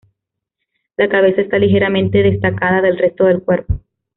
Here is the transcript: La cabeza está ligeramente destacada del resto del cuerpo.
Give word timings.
La 0.97 1.07
cabeza 1.09 1.41
está 1.41 1.59
ligeramente 1.59 2.23
destacada 2.23 2.81
del 2.81 2.97
resto 2.97 3.25
del 3.25 3.43
cuerpo. 3.43 3.81